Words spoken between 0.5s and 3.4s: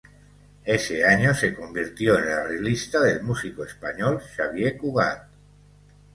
Ese año se convirtió en el arreglista del